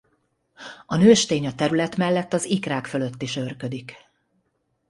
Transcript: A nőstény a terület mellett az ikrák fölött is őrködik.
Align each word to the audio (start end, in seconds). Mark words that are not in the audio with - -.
A 0.85 0.95
nőstény 0.95 1.47
a 1.47 1.55
terület 1.55 1.97
mellett 1.97 2.33
az 2.33 2.45
ikrák 2.45 2.85
fölött 2.85 3.21
is 3.21 3.35
őrködik. 3.35 3.95